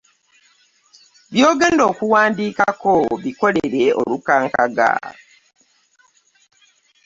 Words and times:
By’ogenda 1.33 1.83
okuwandiikako 1.91 2.93
bikolere 3.23 3.83
olukangaga. 4.01 4.91